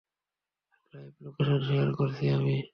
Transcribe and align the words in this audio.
Live 0.93 1.13
location 1.21 1.59
share 1.67 1.89
করছি 1.93 2.23
আমি। 2.29 2.55